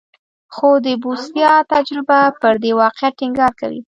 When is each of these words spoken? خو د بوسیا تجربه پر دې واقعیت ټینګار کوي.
خو 0.53 0.69
د 0.85 0.87
بوسیا 1.03 1.53
تجربه 1.73 2.19
پر 2.41 2.55
دې 2.63 2.71
واقعیت 2.81 3.13
ټینګار 3.19 3.51
کوي. 3.61 3.81